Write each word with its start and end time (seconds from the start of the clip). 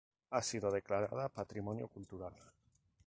Ha 0.31 0.41
sido 0.41 0.71
declarada 0.71 1.29
patrimonio 1.29 1.87
cultural. 1.87 2.33